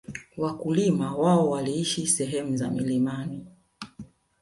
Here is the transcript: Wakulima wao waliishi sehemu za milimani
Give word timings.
Wakulima 0.37 1.15
wao 1.17 1.49
waliishi 1.49 2.07
sehemu 2.07 2.57
za 2.57 2.69
milimani 2.71 3.45